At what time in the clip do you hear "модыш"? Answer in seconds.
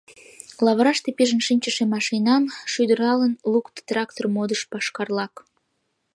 4.35-4.61